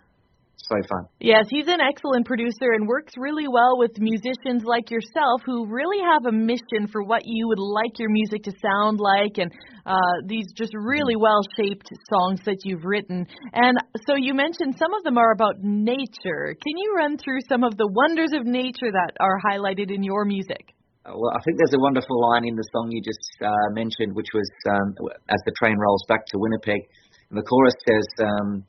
so 0.69 0.75
fun. 0.87 1.05
Yes, 1.19 1.45
he's 1.49 1.67
an 1.67 1.81
excellent 1.81 2.25
producer 2.25 2.73
and 2.75 2.87
works 2.87 3.13
really 3.17 3.47
well 3.47 3.77
with 3.77 3.91
musicians 3.97 4.63
like 4.63 4.91
yourself 4.91 5.41
who 5.45 5.65
really 5.65 5.97
have 5.99 6.25
a 6.25 6.31
mission 6.31 6.87
for 6.91 7.03
what 7.03 7.23
you 7.25 7.47
would 7.47 7.59
like 7.59 7.97
your 7.97 8.09
music 8.09 8.43
to 8.43 8.51
sound 8.61 8.99
like 8.99 9.37
and 9.37 9.51
uh, 9.85 10.15
these 10.27 10.45
just 10.55 10.73
really 10.75 11.15
well 11.15 11.41
shaped 11.57 11.89
songs 12.13 12.39
that 12.45 12.57
you've 12.63 12.85
written. 12.85 13.25
And 13.53 13.77
so 14.05 14.15
you 14.15 14.33
mentioned 14.33 14.75
some 14.77 14.93
of 14.93 15.03
them 15.03 15.17
are 15.17 15.31
about 15.31 15.55
nature. 15.61 16.55
Can 16.61 16.77
you 16.77 16.93
run 16.95 17.17
through 17.17 17.39
some 17.49 17.63
of 17.63 17.75
the 17.77 17.87
wonders 17.87 18.31
of 18.33 18.45
nature 18.45 18.91
that 18.91 19.13
are 19.19 19.39
highlighted 19.49 19.93
in 19.93 20.03
your 20.03 20.25
music? 20.25 20.73
Uh, 21.09 21.17
Well, 21.17 21.31
I 21.33 21.39
think 21.43 21.57
there's 21.57 21.73
a 21.73 21.81
wonderful 21.81 22.21
line 22.29 22.45
in 22.45 22.55
the 22.55 22.67
song 22.71 22.91
you 22.91 23.01
just 23.01 23.25
uh, 23.41 23.69
mentioned, 23.73 24.15
which 24.15 24.29
was 24.33 24.49
um, 24.69 24.93
as 25.29 25.41
the 25.45 25.53
train 25.57 25.77
rolls 25.77 26.03
back 26.07 26.25
to 26.27 26.37
Winnipeg. 26.37 26.81
And 27.29 27.37
the 27.37 27.43
chorus 27.43 27.75
says, 27.85 28.07
um, 28.25 28.63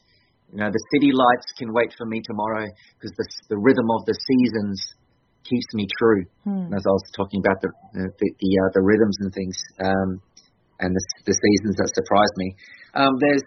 you 0.52 0.58
know, 0.58 0.70
the 0.70 0.84
city 0.92 1.12
lights 1.12 1.52
can 1.58 1.72
wait 1.72 1.94
for 1.96 2.06
me 2.06 2.20
tomorrow 2.24 2.66
because 2.98 3.12
the, 3.16 3.26
the 3.54 3.58
rhythm 3.58 3.86
of 3.96 4.04
the 4.06 4.14
seasons 4.14 4.80
keeps 5.44 5.68
me 5.74 5.86
true. 5.98 6.24
Hmm. 6.44 6.68
And 6.68 6.74
as 6.74 6.84
I 6.86 6.92
was 6.92 7.06
talking 7.16 7.40
about 7.40 7.60
the 7.62 7.70
the 7.94 8.04
the, 8.18 8.28
the, 8.40 8.50
uh, 8.60 8.70
the 8.74 8.82
rhythms 8.82 9.16
and 9.20 9.32
things, 9.32 9.56
um, 9.84 10.10
and 10.80 10.90
the, 10.94 11.02
the 11.26 11.36
seasons 11.36 11.76
that 11.76 11.88
surprised 11.94 12.36
me. 12.36 12.48
Um, 12.94 13.12
there's 13.20 13.46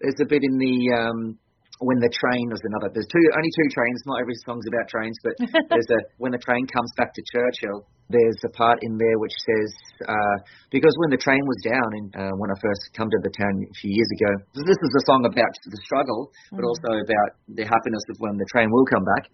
there's 0.00 0.20
a 0.20 0.28
bit 0.28 0.42
in 0.44 0.56
the 0.58 0.76
um, 0.94 1.38
when 1.78 2.02
the 2.02 2.10
train 2.10 2.50
was 2.50 2.58
another. 2.66 2.90
There's 2.90 3.06
two 3.06 3.22
only 3.34 3.52
two 3.54 3.68
trains. 3.70 4.02
Not 4.06 4.18
every 4.18 4.34
song's 4.42 4.66
about 4.66 4.90
trains, 4.90 5.14
but 5.22 5.34
there's 5.70 5.90
a 5.90 6.00
when 6.18 6.34
the 6.34 6.42
train 6.42 6.66
comes 6.66 6.90
back 6.98 7.14
to 7.14 7.22
Churchill. 7.30 7.86
There's 8.10 8.40
a 8.42 8.52
part 8.56 8.80
in 8.82 8.96
there 8.96 9.18
which 9.20 9.36
says 9.36 9.70
uh, 10.08 10.36
because 10.72 10.94
when 11.04 11.12
the 11.12 11.20
train 11.20 11.44
was 11.44 11.60
down 11.60 11.88
and 11.92 12.06
uh, 12.16 12.34
when 12.40 12.50
I 12.50 12.56
first 12.58 12.90
come 12.96 13.06
to 13.06 13.20
the 13.20 13.30
town 13.30 13.54
a 13.62 13.76
few 13.78 13.92
years 13.92 14.10
ago, 14.16 14.30
this 14.54 14.80
is 14.80 14.92
a 14.96 15.04
song 15.06 15.28
about 15.28 15.52
the 15.68 15.80
struggle, 15.84 16.32
but 16.50 16.64
also 16.64 16.90
about 17.04 17.30
the 17.52 17.68
happiness 17.68 18.04
of 18.10 18.16
when 18.18 18.40
the 18.40 18.48
train 18.50 18.72
will 18.72 18.86
come 18.88 19.04
back. 19.04 19.24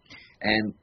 And 0.43 0.75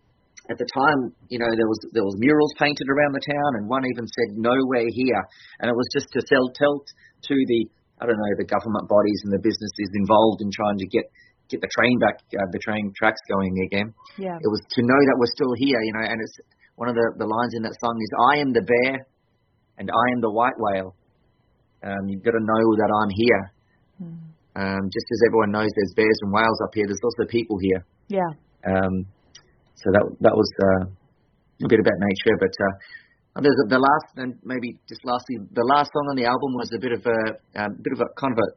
at 0.50 0.58
the 0.58 0.66
time, 0.74 1.14
you 1.30 1.38
know, 1.38 1.52
there 1.54 1.70
was 1.70 1.80
there 1.94 2.08
was 2.08 2.18
murals 2.18 2.54
painted 2.58 2.90
around 2.90 3.14
the 3.14 3.26
town, 3.28 3.52
and 3.62 3.70
one 3.70 3.86
even 3.86 4.08
said 4.08 4.40
"Nowhere 4.40 4.90
here," 4.90 5.22
and 5.62 5.70
it 5.70 5.76
was 5.78 5.86
just 5.94 6.10
to 6.18 6.26
sell 6.26 6.50
tell 6.58 6.82
to 6.82 7.36
the 7.38 7.70
I 8.02 8.10
don't 8.10 8.18
know 8.18 8.34
the 8.34 8.50
government 8.50 8.90
bodies 8.90 9.22
and 9.24 9.32
the 9.32 9.44
businesses 9.46 9.94
involved 9.94 10.42
in 10.42 10.50
trying 10.50 10.82
to 10.82 10.90
get 10.90 11.06
get 11.52 11.62
the 11.62 11.72
train 11.76 12.00
back, 12.00 12.24
uh, 12.34 12.48
the 12.52 12.60
train 12.64 12.92
tracks 12.96 13.20
going 13.28 13.54
again. 13.68 13.94
Yeah. 14.18 14.36
It 14.40 14.50
was 14.50 14.62
to 14.78 14.82
know 14.82 15.02
that 15.12 15.16
we're 15.20 15.36
still 15.36 15.54
here, 15.60 15.80
you 15.84 15.94
know, 15.94 16.06
and 16.08 16.18
it's 16.18 16.40
one 16.76 16.90
of 16.90 16.96
the 16.96 17.06
the 17.20 17.28
lines 17.28 17.54
in 17.54 17.62
that 17.64 17.76
song 17.84 18.00
is 18.00 18.12
"I 18.32 18.34
am 18.40 18.54
the 18.54 18.64
bear, 18.64 19.06
and 19.78 19.92
I 19.92 20.06
am 20.16 20.22
the 20.22 20.32
white 20.32 20.58
whale." 20.58 20.96
Um, 21.84 22.08
you've 22.08 22.24
got 22.24 22.38
to 22.38 22.44
know 22.44 22.66
that 22.78 22.90
I'm 22.90 23.12
here. 23.12 23.44
Um, 24.56 24.84
just 24.92 25.08
as 25.12 25.20
everyone 25.28 25.52
knows 25.52 25.70
there's 25.76 25.94
bears 25.96 26.20
and 26.22 26.32
whales 26.34 26.60
up 26.64 26.72
here, 26.74 26.86
there's 26.86 27.00
also 27.04 27.24
people 27.30 27.58
here. 27.62 27.86
Yeah. 28.08 28.32
Um, 28.68 29.08
so 29.76 29.90
that 29.94 30.04
that 30.22 30.36
was 30.36 30.50
uh, 30.60 30.84
a 31.66 31.68
bit 31.70 31.80
about 31.80 31.98
nature, 31.98 32.36
but 32.38 32.54
uh, 32.54 33.42
there's 33.42 33.56
a, 33.66 33.68
the 33.70 33.80
last 33.80 34.08
and 34.18 34.38
maybe 34.44 34.78
just 34.88 35.02
lastly, 35.06 35.38
the 35.54 35.64
last 35.64 35.90
song 35.94 36.08
on 36.12 36.16
the 36.16 36.26
album 36.26 36.54
was 36.54 36.70
a 36.76 36.80
bit 36.80 36.92
of 36.92 37.06
a 37.06 37.20
um, 37.64 37.78
bit 37.82 37.94
of 37.94 38.02
a 38.02 38.10
kind 38.20 38.34
of 38.34 38.40
a, 38.44 38.48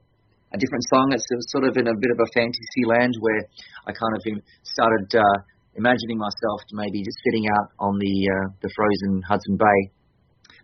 a 0.54 0.58
different 0.58 0.86
song. 0.86 1.10
It's 1.10 1.26
sort 1.50 1.66
of 1.66 1.74
in 1.74 1.90
a 1.90 1.96
bit 1.98 2.14
of 2.14 2.18
a 2.22 2.28
fantasy 2.30 2.86
land 2.86 3.14
where 3.18 3.42
I 3.86 3.92
kind 3.92 4.14
of 4.14 4.22
started 4.62 5.10
uh, 5.18 5.38
imagining 5.74 6.18
myself 6.18 6.62
maybe 6.70 7.02
just 7.02 7.18
sitting 7.26 7.50
out 7.50 7.74
on 7.82 7.98
the 7.98 8.14
uh, 8.30 8.46
the 8.62 8.70
frozen 8.70 9.22
Hudson 9.26 9.58
Bay, 9.58 9.80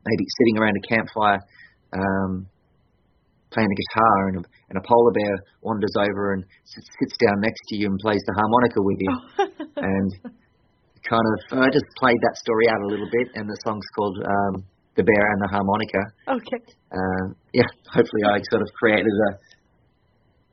maybe 0.06 0.24
sitting 0.38 0.56
around 0.62 0.78
a 0.78 0.84
campfire, 0.86 1.42
um, 1.92 2.46
playing 3.50 3.66
the 3.66 3.80
guitar, 3.82 4.18
and 4.30 4.36
a, 4.38 4.42
and 4.70 4.76
a 4.78 4.84
polar 4.86 5.12
bear 5.12 5.34
wanders 5.66 5.94
over 5.98 6.38
and 6.38 6.46
sits, 6.64 6.86
sits 7.02 7.16
down 7.18 7.42
next 7.42 7.60
to 7.68 7.76
you 7.76 7.90
and 7.90 7.98
plays 7.98 8.22
the 8.30 8.34
harmonica 8.38 8.78
with 8.78 8.98
you, 9.02 9.14
and 9.90 10.10
kind 11.02 11.26
of 11.26 11.66
I 11.66 11.68
just 11.74 11.90
played 11.98 12.22
that 12.30 12.38
story 12.38 12.70
out 12.70 12.78
a 12.78 12.86
little 12.86 13.10
bit, 13.10 13.34
and 13.34 13.50
the 13.50 13.58
song's 13.66 13.86
called 13.98 14.22
um, 14.22 14.62
"The 14.94 15.02
Bear 15.02 15.26
and 15.34 15.42
the 15.42 15.50
Harmonica." 15.50 16.02
Okay. 16.38 16.62
Uh, 16.94 17.34
yeah, 17.50 17.70
hopefully 17.90 18.22
I 18.22 18.38
sort 18.54 18.62
of 18.62 18.70
created 18.78 19.10
a 19.10 19.49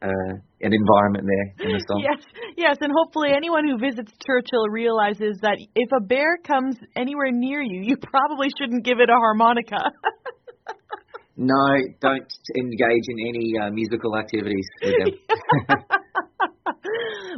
uh, 0.01 0.33
an 0.61 0.73
environment 0.73 1.25
there 1.25 1.67
in 1.67 1.73
the 1.77 1.83
song. 1.87 2.03
Yes, 2.03 2.23
yes, 2.55 2.77
and 2.81 2.91
hopefully 2.95 3.29
anyone 3.35 3.67
who 3.67 3.77
visits 3.77 4.11
Churchill 4.25 4.67
realizes 4.69 5.39
that 5.41 5.57
if 5.75 5.89
a 5.91 6.01
bear 6.01 6.37
comes 6.43 6.75
anywhere 6.95 7.31
near 7.31 7.61
you, 7.61 7.81
you 7.83 7.97
probably 7.97 8.47
shouldn't 8.59 8.83
give 8.83 8.99
it 8.99 9.09
a 9.09 9.17
harmonica. 9.17 9.77
No, 11.39 11.53
don't 12.01 12.25
engage 12.57 13.03
in 13.07 13.19
any 13.29 13.53
uh, 13.61 13.69
musical 13.69 14.17
activities 14.17 14.65
with 14.81 14.95
them. 14.97 15.11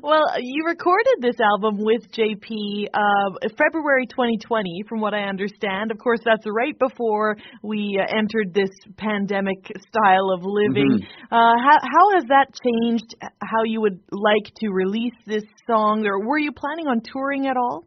well, 0.01 0.25
you 0.39 0.65
recorded 0.65 1.21
this 1.21 1.35
album 1.39 1.77
with 1.79 2.11
JP 2.11 2.87
uh, 2.93 3.47
February 3.57 4.05
2020, 4.07 4.83
from 4.87 5.01
what 5.01 5.13
I 5.13 5.23
understand. 5.23 5.91
Of 5.91 5.97
course, 5.97 6.19
that's 6.23 6.45
right 6.47 6.77
before 6.77 7.37
we 7.63 7.99
uh, 7.99 8.05
entered 8.15 8.53
this 8.53 8.69
pandemic 8.97 9.65
style 9.89 10.31
of 10.31 10.41
living. 10.43 10.99
Mm-hmm. 11.01 11.33
Uh, 11.33 11.55
how, 11.57 11.77
how 11.81 12.15
has 12.15 12.23
that 12.29 12.47
changed 12.63 13.15
how 13.21 13.63
you 13.65 13.81
would 13.81 13.99
like 14.11 14.53
to 14.57 14.69
release 14.69 15.15
this 15.25 15.43
song, 15.67 16.05
or 16.05 16.25
were 16.25 16.39
you 16.39 16.51
planning 16.51 16.87
on 16.87 17.01
touring 17.01 17.47
at 17.47 17.57
all? 17.57 17.85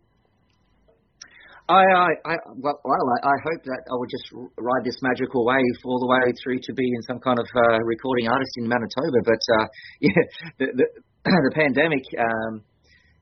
I, 1.68 1.78
I, 1.78 2.10
I 2.26 2.34
well, 2.56 2.80
well 2.84 3.06
I, 3.22 3.28
I 3.28 3.36
hope 3.46 3.62
that 3.64 3.82
I 3.86 3.94
will 3.94 4.10
just 4.10 4.26
ride 4.58 4.84
this 4.84 4.98
magical 5.00 5.46
wave 5.46 5.78
all 5.84 6.00
the 6.00 6.10
way 6.10 6.32
through 6.42 6.58
to 6.58 6.72
being 6.74 7.00
some 7.06 7.20
kind 7.20 7.38
of 7.38 7.46
uh, 7.54 7.78
recording 7.84 8.28
artist 8.28 8.50
in 8.56 8.68
Manitoba. 8.68 9.20
But 9.24 9.42
uh, 9.56 9.66
yeah, 10.00 10.22
the, 10.58 10.66
the, 10.74 10.86
the 11.48 11.54
pandemic, 11.54 12.02
um, 12.18 12.62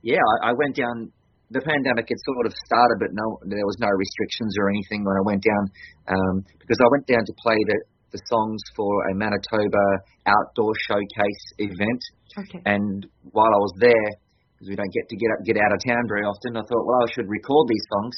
yeah, 0.02 0.22
I, 0.42 0.50
I 0.50 0.52
went 0.56 0.76
down. 0.76 1.12
The 1.50 1.60
pandemic 1.60 2.06
had 2.06 2.20
sort 2.22 2.46
of 2.46 2.54
started, 2.64 2.96
but 3.02 3.10
no, 3.10 3.26
there 3.42 3.66
was 3.66 3.74
no 3.82 3.90
restrictions 3.90 4.54
or 4.54 4.70
anything 4.70 5.02
when 5.02 5.18
I 5.18 5.24
went 5.26 5.42
down 5.42 5.64
um, 6.14 6.34
because 6.62 6.78
I 6.78 6.86
went 6.94 7.10
down 7.10 7.26
to 7.26 7.34
play 7.42 7.58
the 7.66 7.78
the 8.12 8.20
songs 8.26 8.60
for 8.74 8.90
a 9.10 9.14
Manitoba 9.14 9.86
outdoor 10.26 10.74
showcase 10.86 11.44
event. 11.58 12.02
Okay. 12.38 12.60
And 12.66 13.06
while 13.30 13.50
I 13.50 13.60
was 13.62 13.74
there, 13.78 14.10
because 14.54 14.68
we 14.68 14.76
don't 14.76 14.92
get 14.92 15.08
to 15.08 15.16
get 15.16 15.30
up, 15.30 15.40
get 15.46 15.56
out 15.56 15.72
of 15.72 15.78
town 15.86 16.04
very 16.10 16.26
often, 16.26 16.58
I 16.58 16.62
thought, 16.66 16.84
well, 16.86 17.02
I 17.06 17.08
should 17.14 17.30
record 17.30 17.66
these 17.70 17.86
songs. 17.94 18.14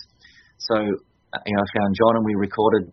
So, 0.58 0.76
uh, 1.32 1.40
you 1.44 1.54
know, 1.54 1.62
I 1.62 1.68
found 1.76 1.90
John 1.96 2.16
and 2.20 2.24
we 2.24 2.34
recorded 2.36 2.88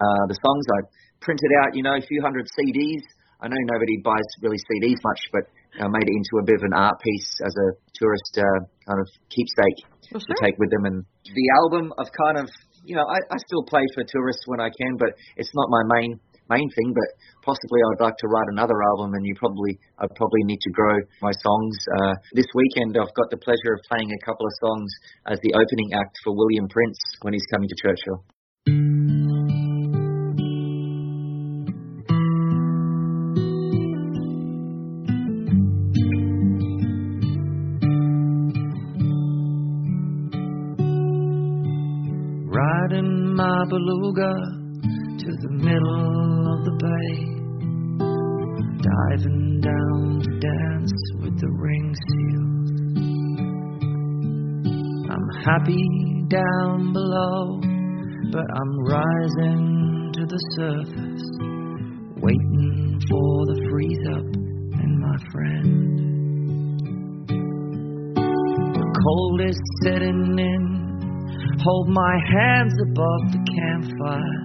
uh, 0.00 0.24
the 0.28 0.38
songs. 0.44 0.64
I 0.76 0.80
printed 1.20 1.50
out, 1.64 1.74
you 1.74 1.82
know, 1.82 1.96
a 1.96 2.04
few 2.04 2.20
hundred 2.20 2.46
CDs. 2.52 3.02
I 3.40 3.48
know 3.48 3.60
nobody 3.72 4.00
buys 4.00 4.28
really 4.40 4.60
CDs 4.60 5.00
much, 5.04 5.20
but 5.32 5.44
I 5.80 5.88
made 5.88 6.08
it 6.08 6.16
into 6.16 6.40
a 6.40 6.44
bit 6.44 6.56
of 6.56 6.64
an 6.64 6.74
art 6.74 6.96
piece 7.00 7.30
as 7.44 7.54
a 7.54 7.68
tourist 7.94 8.32
uh, 8.38 8.60
kind 8.88 9.00
of 9.00 9.08
keepsake 9.28 9.78
Well, 10.12 10.20
to 10.20 10.34
take 10.40 10.56
with 10.58 10.70
them. 10.70 10.84
And 10.84 11.04
the 11.24 11.48
album, 11.62 11.92
I've 11.98 12.12
kind 12.12 12.38
of, 12.38 12.48
you 12.84 12.96
know, 12.96 13.04
I, 13.04 13.18
I 13.28 13.36
still 13.46 13.64
play 13.64 13.84
for 13.94 14.04
tourists 14.04 14.44
when 14.46 14.60
I 14.60 14.70
can, 14.72 14.96
but 14.96 15.12
it's 15.36 15.52
not 15.54 15.68
my 15.68 15.82
main 16.00 16.20
main 16.48 16.70
thing. 16.70 16.94
But 16.94 17.08
possibly 17.42 17.80
I'd 17.82 18.02
like 18.02 18.16
to 18.16 18.28
write 18.28 18.48
another 18.52 18.78
album, 18.94 19.14
and 19.14 19.24
you 19.26 19.34
probably 19.36 19.78
I 19.98 20.06
probably 20.16 20.44
need 20.44 20.60
to 20.62 20.70
grow 20.70 20.96
my 21.20 21.32
songs. 21.42 21.76
Uh, 22.00 22.14
this 22.32 22.46
weekend 22.54 22.96
I've 22.96 23.14
got 23.14 23.28
the 23.30 23.38
pleasure 23.38 23.74
of 23.74 23.80
playing 23.90 24.10
a 24.10 24.20
couple 24.24 24.46
of 24.46 24.52
songs 24.62 24.90
as 25.26 25.38
the 25.42 25.52
opening 25.54 25.92
act 25.92 26.16
for 26.24 26.34
William 26.34 26.68
Prince 26.68 26.98
when 27.22 27.34
he's 27.34 27.46
coming 27.52 27.68
to 27.68 27.76
Churchill. 27.82 29.25
To 44.16 45.30
the 45.42 45.50
middle 45.50 46.48
of 46.54 46.64
the 46.64 46.72
bay. 46.80 47.12
Diving 48.80 49.60
down 49.60 50.20
to 50.24 50.30
dance 50.40 50.96
with 51.20 51.38
the 51.38 51.50
ring 51.50 51.94
seals. 52.08 52.70
I'm 55.10 55.28
happy 55.44 55.86
down 56.28 56.94
below, 56.94 57.60
but 58.32 58.46
I'm 58.56 58.78
rising 58.86 60.12
to 60.14 60.24
the 60.24 60.40
surface. 60.56 61.26
Waiting 62.16 62.98
for 63.10 63.46
the 63.52 63.68
freeze 63.70 64.06
up 64.16 64.24
and 64.80 64.98
my 64.98 65.16
friend. 65.30 65.98
The 68.74 68.86
cold 69.04 69.40
is 69.42 69.58
setting 69.84 70.38
in. 70.38 70.75
Hold 71.62 71.88
my 71.88 72.18
hands 72.32 72.74
above 72.90 73.32
the 73.32 73.42
campfire. 73.56 74.42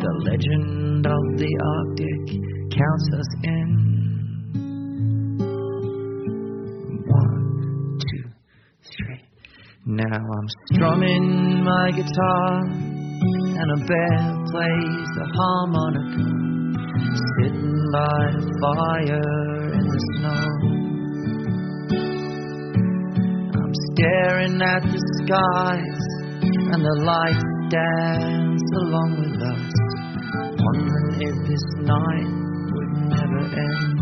The 0.00 0.12
legend 0.24 1.06
of 1.06 1.36
the 1.36 1.52
Arctic 1.76 2.24
counts 2.72 3.08
us 3.14 3.30
in. 3.44 3.68
One, 7.06 7.98
two, 8.00 8.24
three. 8.82 9.22
Now 9.86 10.16
I'm 10.16 10.48
strumming 10.72 11.62
my 11.64 11.90
guitar, 11.90 12.62
and 12.62 13.70
a 13.70 13.76
bear 13.86 14.20
plays 14.50 15.08
the 15.16 15.26
harmonica. 15.36 16.26
Sitting 17.38 17.90
by 17.92 18.22
the 18.32 18.46
fire 18.60 19.72
in 19.74 19.84
the 19.88 20.00
snow. 20.14 20.46
I'm 23.56 23.74
staring 23.92 24.56
at 24.62 24.82
the 24.82 25.00
skies, 25.22 26.02
and 26.72 26.84
the 26.84 26.96
lights 27.02 27.44
dance 27.68 28.70
along 28.82 29.10
with 29.18 29.42
us, 29.42 29.74
wondering 30.54 31.18
if 31.18 31.36
this 31.48 31.66
night 31.82 32.30
would 32.70 32.92
never 33.10 33.42
end. 33.58 33.98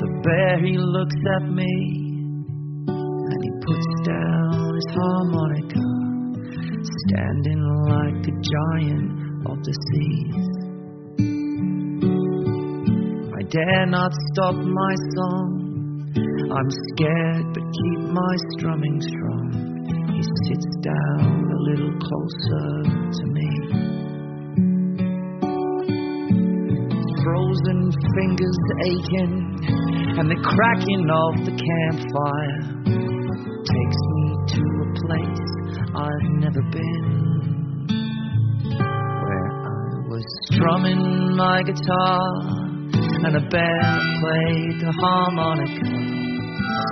The 0.00 0.10
bear 0.22 0.58
he 0.60 0.76
looks 0.76 1.16
at 1.36 1.44
me, 1.48 1.74
and 2.88 3.40
he 3.42 3.50
puts 3.64 3.88
down 4.04 4.74
his 4.74 4.88
harmonica, 4.92 5.86
standing 7.08 7.62
like 7.88 8.20
a 8.28 8.34
giant 8.44 9.08
of 9.48 9.56
the 9.64 9.74
seas. 9.88 10.48
I 13.32 13.42
dare 13.48 13.86
not 13.86 14.12
stop 14.32 14.56
my 14.56 14.94
song. 15.16 15.53
I'm 16.16 16.70
scared, 16.94 17.46
but 17.52 17.64
keep 17.64 18.00
my 18.14 18.34
strumming 18.56 19.00
strong. 19.00 19.50
He 20.14 20.22
sits 20.46 20.70
down 20.80 21.50
a 21.50 21.58
little 21.70 21.90
closer 21.98 22.86
to 23.18 23.24
me. 23.34 23.50
Frozen 27.24 27.90
fingers 28.14 28.58
aching, 28.86 29.58
and 30.18 30.30
the 30.30 30.38
cracking 30.38 31.10
of 31.10 31.44
the 31.46 31.54
campfire 31.58 32.62
takes 33.74 33.98
me 34.14 34.24
to 34.54 34.62
a 34.82 34.88
place 35.02 35.50
I've 35.96 36.30
never 36.38 36.62
been. 36.70 37.86
Where 38.70 39.50
I 39.50 40.08
was 40.08 40.24
strumming 40.52 41.34
my 41.34 41.62
guitar, 41.64 42.22
and 43.26 43.36
a 43.36 43.48
bear 43.50 43.98
played 44.20 44.80
the 44.80 44.92
harmonica 45.00 46.03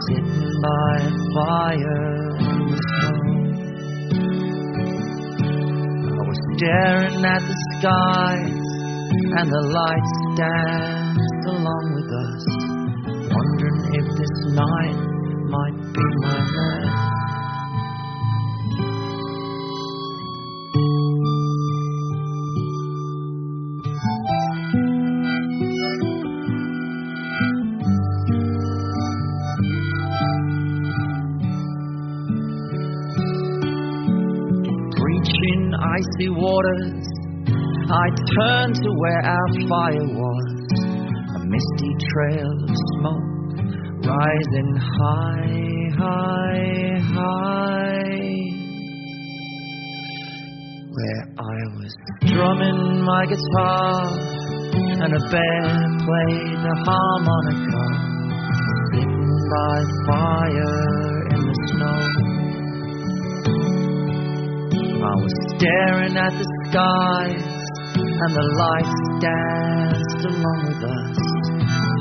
sitting 0.08 0.50
by 0.62 0.92
a 1.00 1.12
fire 1.34 2.36
in 2.38 2.58
the 2.70 2.78
snow. 2.88 3.18
I 6.12 6.22
was 6.28 6.40
staring 6.56 7.24
at 7.24 7.42
the 7.42 7.56
skies 7.78 8.66
and 9.38 9.46
the 9.50 9.64
lights 9.78 10.14
danced 10.36 11.44
along 11.46 11.84
with 11.96 12.10
us, 12.26 12.44
wondering 13.32 13.80
if 13.94 14.06
this 14.18 14.34
night 14.54 14.98
might 15.48 15.78
be 15.92 16.04
my. 16.20 16.71
Waters, 36.28 37.06
I 37.90 38.06
turned 38.38 38.74
to 38.76 38.90
where 38.96 39.22
our 39.24 39.48
fire 39.68 40.08
was. 40.08 40.48
A 41.34 41.46
misty 41.46 41.92
trail 42.12 42.52
of 42.64 42.76
smoke 42.98 43.32
rising 44.04 44.76
high, 44.76 45.88
high, 45.98 46.98
high. 47.14 47.62
where 50.92 51.24
I 51.38 51.58
was 51.76 51.92
drumming 52.20 53.02
my 53.02 53.24
guitar 53.24 54.12
and 55.02 55.12
a 55.14 55.22
bear 55.30 55.64
played 56.04 56.58
the 56.66 56.74
harmonica, 56.84 57.84
sitting 58.92 59.16
by 59.52 59.76
fire 60.06 61.11
I 65.02 65.14
was 65.16 65.34
staring 65.58 66.16
at 66.16 66.30
the 66.30 66.46
skies 66.70 67.42
and 67.98 68.32
the 68.38 68.46
lights 68.62 69.02
danced 69.18 70.22
along 70.30 70.60
with 70.70 70.82
us, 70.86 71.18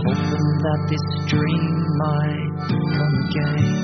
hoping 0.06 0.50
that 0.62 0.82
this 0.86 1.06
dream 1.26 1.76
might 1.98 2.52
come 2.70 3.16
again. 3.26 3.81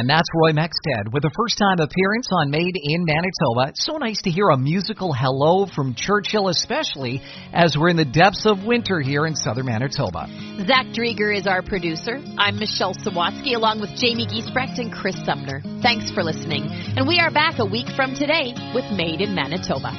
And 0.00 0.08
that's 0.08 0.28
Roy 0.34 0.52
Mexted 0.52 1.12
with 1.12 1.26
a 1.26 1.30
first 1.36 1.58
time 1.58 1.78
appearance 1.78 2.28
on 2.32 2.48
Made 2.48 2.74
in 2.74 3.04
Manitoba. 3.04 3.72
So 3.74 3.98
nice 3.98 4.22
to 4.22 4.30
hear 4.30 4.48
a 4.48 4.56
musical 4.56 5.12
hello 5.12 5.66
from 5.66 5.94
Churchill, 5.94 6.48
especially 6.48 7.20
as 7.52 7.76
we're 7.76 7.90
in 7.90 7.98
the 7.98 8.06
depths 8.06 8.46
of 8.46 8.64
winter 8.64 9.02
here 9.02 9.26
in 9.26 9.36
southern 9.36 9.66
Manitoba. 9.66 10.24
Zach 10.66 10.86
Drieger 10.96 11.36
is 11.36 11.46
our 11.46 11.60
producer. 11.60 12.18
I'm 12.38 12.58
Michelle 12.58 12.94
Sawatsky 12.94 13.54
along 13.54 13.82
with 13.82 13.90
Jamie 14.00 14.26
Giesbrecht 14.26 14.78
and 14.78 14.90
Chris 14.90 15.16
Sumner. 15.26 15.60
Thanks 15.82 16.10
for 16.12 16.24
listening. 16.24 16.64
And 16.96 17.06
we 17.06 17.18
are 17.18 17.30
back 17.30 17.58
a 17.58 17.66
week 17.66 17.88
from 17.94 18.14
today 18.14 18.54
with 18.74 18.90
Made 18.96 19.20
in 19.20 19.34
Manitoba. 19.34 19.92